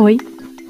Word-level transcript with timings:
Oi, 0.00 0.16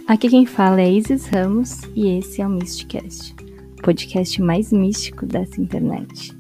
aqui 0.06 0.26
quem 0.30 0.46
fala 0.46 0.80
é 0.80 0.90
Isis 0.90 1.26
Ramos 1.26 1.82
e 1.94 2.08
esse 2.16 2.40
é 2.40 2.46
o 2.46 2.48
Mysticast, 2.48 3.34
o 3.78 3.82
podcast 3.82 4.40
mais 4.40 4.72
místico 4.72 5.26
dessa 5.26 5.60
internet. 5.60 6.34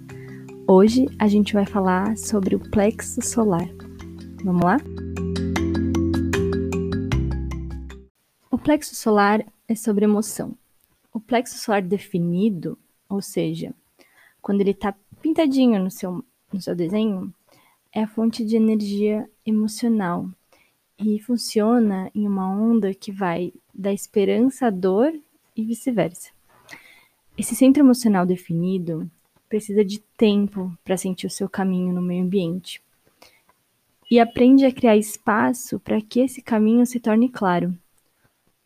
Hoje 0.66 1.04
a 1.18 1.28
gente 1.28 1.52
vai 1.52 1.66
falar 1.66 2.16
sobre 2.16 2.54
o 2.54 2.58
plexo 2.58 3.20
solar. 3.20 3.68
Vamos 4.42 4.62
lá? 4.62 4.78
O 8.50 8.56
plexo 8.56 8.96
solar 8.96 9.44
é 9.68 9.74
sobre 9.74 10.06
emoção. 10.06 10.56
O 11.12 11.20
plexo 11.20 11.58
solar 11.58 11.82
definido, 11.82 12.78
ou 13.06 13.20
seja, 13.20 13.74
quando 14.40 14.62
ele 14.62 14.70
está 14.70 14.94
pintadinho 15.20 15.78
no 15.78 15.90
seu, 15.90 16.24
no 16.50 16.62
seu 16.62 16.74
desenho, 16.74 17.34
é 17.92 18.04
a 18.04 18.08
fonte 18.08 18.42
de 18.46 18.56
energia 18.56 19.28
emocional 19.44 20.30
e 20.98 21.20
funciona 21.20 22.10
em 22.14 22.26
uma 22.26 22.50
onda 22.50 22.92
que 22.92 23.12
vai 23.12 23.52
da 23.72 23.92
esperança 23.92 24.66
à 24.66 24.70
dor 24.70 25.12
e 25.56 25.64
vice-versa. 25.64 26.30
Esse 27.36 27.54
centro 27.54 27.82
emocional 27.82 28.26
definido 28.26 29.08
precisa 29.48 29.84
de 29.84 30.00
tempo 30.16 30.76
para 30.84 30.96
sentir 30.96 31.26
o 31.26 31.30
seu 31.30 31.48
caminho 31.48 31.94
no 31.94 32.02
meio 32.02 32.24
ambiente 32.24 32.82
e 34.10 34.18
aprende 34.18 34.64
a 34.64 34.72
criar 34.72 34.96
espaço 34.96 35.78
para 35.78 36.00
que 36.00 36.20
esse 36.20 36.42
caminho 36.42 36.84
se 36.84 36.98
torne 36.98 37.28
claro, 37.28 37.76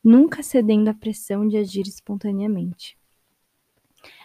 nunca 0.02 0.42
cedendo 0.42 0.88
à 0.88 0.94
pressão 0.94 1.46
de 1.46 1.56
agir 1.56 1.86
espontaneamente. 1.86 2.96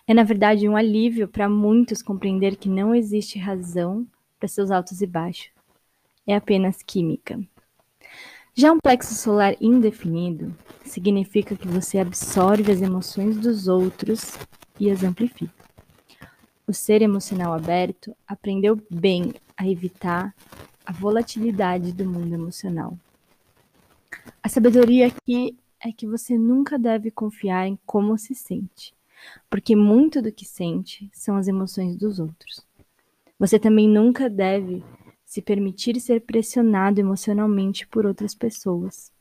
É, 0.08 0.14
na 0.14 0.24
verdade, 0.24 0.70
um 0.70 0.78
alívio 0.78 1.28
para 1.28 1.50
muitos 1.50 2.02
compreender 2.02 2.56
que 2.56 2.70
não 2.70 2.96
existe 2.96 3.38
razão 3.38 4.08
para 4.40 4.48
seus 4.48 4.72
altos 4.72 5.02
e 5.02 5.08
baixos. 5.08 5.52
É 6.26 6.36
apenas 6.36 6.82
química. 6.82 7.40
Já 8.60 8.74
um 8.74 8.80
plexo 8.80 9.14
solar 9.14 9.56
indefinido 9.62 10.52
significa 10.84 11.56
que 11.56 11.68
você 11.68 12.00
absorve 12.00 12.72
as 12.72 12.81
emoções 12.81 13.38
dos 13.38 13.68
outros 13.68 14.36
e 14.80 14.90
as 14.90 15.04
amplifica. 15.04 15.64
O 16.66 16.73
ser 16.73 17.04
emocional 17.04 17.54
aberto 17.54 18.18
aprendeu 18.28 18.76
bem 18.90 19.36
a 19.56 19.68
evitar 19.68 20.34
a 20.84 20.92
volatilidade 20.92 21.94
do 21.94 22.04
mundo 22.04 22.34
emocional. 22.34 22.98
A 24.42 24.50
sabedoria 24.50 25.06
aqui 25.06 25.56
é 25.80 25.92
que 25.92 26.08
você 26.08 26.36
nunca 26.36 26.80
deve 26.80 27.12
confiar 27.12 27.68
em 27.68 27.78
como 27.86 28.18
se 28.18 28.34
sente, 28.34 28.92
porque 29.52 29.76
muito 29.76 30.20
do 30.20 30.31
que 30.31 30.46
sente 30.46 31.08
são 31.14 31.38
as 31.38 31.48
emoções 31.48 31.96
dos 31.96 32.18
outros. 32.18 32.66
Você 33.38 33.59
também 33.59 33.88
nunca 33.88 34.28
deve 34.28 34.84
se 35.28 35.42
permitir 35.42 36.00
ser 36.00 36.22
pressionado 36.22 37.02
emocionalmente 37.02 37.86
por 37.86 38.06
outras 38.06 38.33
pessoas. 38.33 39.11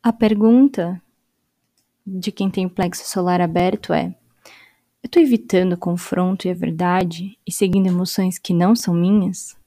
A 0.00 0.12
pergunta 0.12 1.02
de 2.06 2.30
quem 2.30 2.48
tem 2.48 2.64
o 2.66 2.70
plexo 2.70 3.04
solar 3.04 3.40
aberto 3.40 3.92
é: 3.92 4.14
eu 5.02 5.06
estou 5.06 5.20
evitando 5.20 5.72
o 5.72 5.78
confronto 5.78 6.46
e 6.46 6.50
a 6.52 6.54
verdade 6.54 7.36
e 7.44 7.50
seguindo 7.50 7.88
emoções 7.88 8.38
que 8.38 8.54
não 8.54 8.76
são 8.76 8.94
minhas? 8.94 9.58